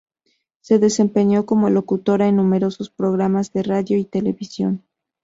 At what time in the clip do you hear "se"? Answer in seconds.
0.61-0.79